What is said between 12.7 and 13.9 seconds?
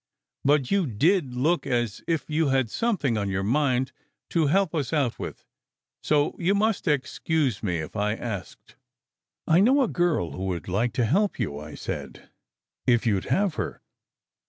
"if you d have her.